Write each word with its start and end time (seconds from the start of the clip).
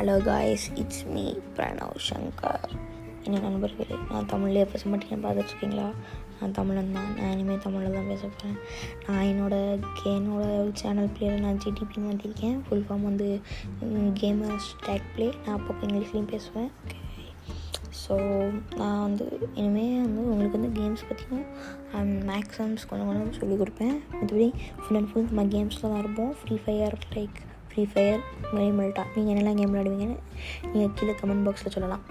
Hello 0.00 0.24
guys 0.24 0.70
it's 0.74 1.06
me 1.06 1.32
Pranav 1.56 1.96
Shankar 2.08 2.70
என்ன 3.24 3.38
நண்பர்களே 3.38 3.96
நான் 4.10 4.26
தமிழ்லேயே 4.26 4.64
பேச 4.64 4.90
மாட்டேங்கன்னு 4.90 5.24
பார்த்துட்ருக்கீங்களா? 5.26 5.92
நான் 6.40 6.52
தமிழன் 6.52 6.92
தான். 6.92 7.14
நான் 7.14 7.32
இனிமேல் 7.32 7.58
தமிழில் 7.58 7.92
தான் 7.92 8.06
பேச 8.06 8.26
போகிறேன் 8.26 8.56
நான் 9.06 9.24
என்னோடய 9.24 9.80
என்னோட 10.04 10.70
சேனல் 10.72 11.08
பிளேயில் 11.08 11.40
நான் 11.40 11.56
ஜிடிபின்னு 11.56 12.06
மாற்றிருக்கேன் 12.06 12.60
ஃபுல் 12.68 12.84
ஃபார்ம் 12.88 13.02
வந்து 13.02 13.40
கேமர்ஸ் 14.20 14.70
டேக் 14.86 15.10
பிளே 15.16 15.34
நான் 15.46 15.60
அப்பப்போ 15.60 15.86
இங்கிலீஷ்லேயும் 15.86 16.32
பேசுவேன். 16.34 16.70
ஓகே 16.86 16.98
ஸோ 18.04 18.16
நான் 18.76 19.00
வந்து 19.00 19.38
இனிமேல் 19.54 20.00
வந்து 20.00 20.30
உங்களுக்கு 20.30 20.60
வந்து 20.60 20.72
கேம்ஸ் 20.80 21.06
பற்றியும் 21.08 21.46
அண்ட் 21.92 22.16
மேக்ஸிமம்ஸ் 22.30 22.88
கொஞ்சம் 22.88 23.06
கொஞ்சம் 23.06 23.32
சொல்லிக் 23.32 23.62
கொடுப்பேன். 23.62 23.96
மற்றபடி 24.12 24.50
ஃபுல் 24.82 24.96
அண்ட் 24.96 25.12
ஃபுல் 25.12 25.24
நம்ம 25.24 25.44
கேம்ஸில் 25.44 25.80
தான் 25.80 25.98
இருப்போம். 25.98 26.34
Free 26.42 26.56
Fire 26.64 26.98
like 27.14 27.38
Free 27.70 27.84
Fire 27.92 28.20
game 28.54 28.78
விளையாட்டா 28.78 29.04
நீங்கள் 29.14 29.32
என்னெல்லாம் 29.34 29.58
கேம் 29.60 29.74
விளாடுவீங்கன்னு 29.74 30.16
நீங்கள் 30.72 30.94
கீழே 30.94 31.14
கமெண்ட் 31.20 31.46
பாக்ஸில் 31.46 31.74
சொல்லலாம். 31.76 32.04